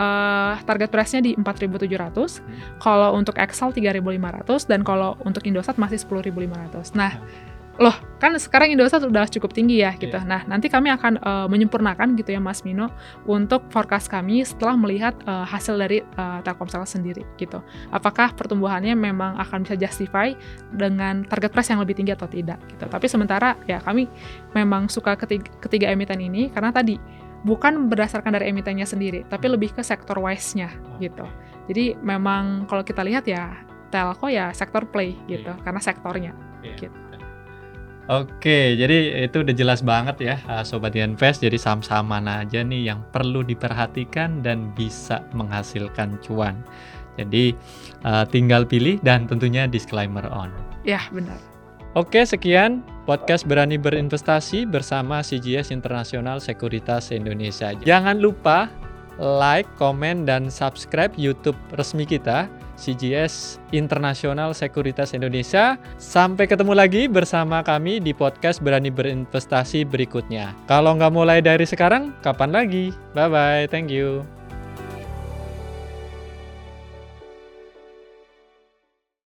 uh, 0.00 0.54
target 0.64 0.88
price-nya 0.92 1.20
di 1.24 1.32
4.700, 1.36 1.86
hmm. 1.88 2.80
kalau 2.80 3.16
untuk 3.16 3.36
Excel 3.40 3.72
3.500 3.72 4.68
dan 4.68 4.80
kalau 4.84 5.16
untuk 5.24 5.44
Indosat 5.44 5.76
masih 5.80 6.00
10.500. 6.00 6.96
Nah, 6.96 7.16
loh 7.76 7.92
kan 8.16 8.32
sekarang 8.40 8.72
Indosat 8.72 9.04
sudah 9.04 9.28
cukup 9.28 9.52
tinggi 9.52 9.84
ya 9.84 9.92
gitu. 10.00 10.16
Yeah. 10.16 10.24
Nah 10.24 10.40
nanti 10.48 10.72
kami 10.72 10.88
akan 10.88 11.20
uh, 11.20 11.46
menyempurnakan 11.46 12.16
gitu 12.16 12.32
ya 12.32 12.40
Mas 12.40 12.64
Mino 12.64 12.88
untuk 13.28 13.68
forecast 13.68 14.08
kami 14.08 14.40
setelah 14.40 14.72
melihat 14.80 15.12
uh, 15.28 15.44
hasil 15.44 15.76
dari 15.76 16.00
uh, 16.16 16.40
Telkomsel 16.40 16.88
sendiri 16.88 17.22
gitu. 17.36 17.60
Apakah 17.92 18.32
pertumbuhannya 18.32 18.96
memang 18.96 19.36
akan 19.36 19.68
bisa 19.68 19.76
justify 19.76 20.32
dengan 20.72 21.28
target 21.28 21.52
price 21.52 21.68
yang 21.68 21.80
lebih 21.84 22.00
tinggi 22.00 22.16
atau 22.16 22.24
tidak 22.24 22.56
gitu. 22.72 22.88
Tapi 22.88 23.06
sementara 23.12 23.60
ya 23.68 23.84
kami 23.84 24.08
memang 24.56 24.88
suka 24.88 25.12
ketiga, 25.20 25.52
ketiga 25.60 25.92
emiten 25.92 26.18
ini 26.24 26.48
karena 26.48 26.72
tadi 26.72 26.96
bukan 27.44 27.92
berdasarkan 27.92 28.34
dari 28.34 28.50
emitennya 28.50 28.88
sendiri, 28.88 29.22
tapi 29.28 29.52
lebih 29.52 29.76
ke 29.76 29.84
sektor 29.84 30.16
wise-nya 30.18 30.72
gitu. 30.98 31.28
Jadi 31.68 31.98
memang 32.00 32.64
kalau 32.66 32.80
kita 32.82 33.04
lihat 33.04 33.28
ya 33.28 33.52
telco 33.92 34.26
ya 34.26 34.50
sektor 34.50 34.82
play 34.88 35.14
gitu 35.30 35.46
yeah. 35.52 35.62
karena 35.62 35.78
sektornya 35.78 36.32
yeah. 36.64 36.74
gitu. 36.74 37.05
Oke, 38.06 38.78
jadi 38.78 39.26
itu 39.26 39.42
udah 39.42 39.50
jelas 39.50 39.82
banget 39.82 40.16
ya 40.22 40.36
uh, 40.46 40.62
Sobat 40.62 40.94
Invest. 40.94 41.42
Jadi 41.42 41.58
saham-saham 41.58 42.06
mana 42.06 42.46
aja 42.46 42.62
nih 42.62 42.94
yang 42.94 43.02
perlu 43.10 43.42
diperhatikan 43.42 44.46
dan 44.46 44.70
bisa 44.78 45.26
menghasilkan 45.34 46.22
cuan. 46.22 46.62
Jadi 47.18 47.50
uh, 48.06 48.22
tinggal 48.30 48.62
pilih 48.62 49.02
dan 49.02 49.26
tentunya 49.26 49.66
disclaimer 49.66 50.22
on. 50.30 50.54
Ya, 50.86 51.02
benar. 51.10 51.34
Oke, 51.98 52.22
sekian 52.22 52.86
podcast 53.10 53.42
Berani 53.42 53.74
Berinvestasi 53.74 54.70
bersama 54.70 55.24
CGS 55.24 55.74
Internasional 55.74 56.38
Sekuritas 56.38 57.10
Indonesia. 57.10 57.74
Jangan 57.74 58.22
lupa 58.22 58.70
like, 59.18 59.66
komen, 59.80 60.28
dan 60.28 60.52
subscribe 60.52 61.10
YouTube 61.16 61.56
resmi 61.74 62.06
kita 62.06 62.46
CGS 62.76 63.58
Internasional 63.72 64.52
Sekuritas 64.52 65.16
Indonesia. 65.16 65.80
Sampai 65.96 66.44
ketemu 66.46 66.76
lagi 66.76 67.08
bersama 67.08 67.64
kami 67.64 67.98
di 67.98 68.12
podcast 68.12 68.60
Berani 68.60 68.92
Berinvestasi 68.92 69.88
berikutnya. 69.88 70.52
Kalau 70.68 70.94
nggak 70.94 71.12
mulai 71.12 71.40
dari 71.40 71.64
sekarang, 71.64 72.12
kapan 72.20 72.52
lagi? 72.52 72.92
Bye-bye, 73.16 73.72
thank 73.72 73.88
you. 73.88 74.35